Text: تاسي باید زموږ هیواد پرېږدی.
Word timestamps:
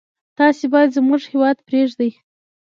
تاسي 0.37 0.65
باید 0.73 0.93
زموږ 0.97 1.21
هیواد 1.31 1.57
پرېږدی. 1.67 2.09